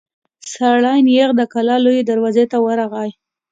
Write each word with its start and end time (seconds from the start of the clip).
سړی 0.53 0.99
نېغ 1.07 1.29
د 1.39 1.41
کلا 1.53 1.75
لويي 1.83 2.01
دروازې 2.09 2.45
ته 2.51 2.57
ورغی. 2.65 3.09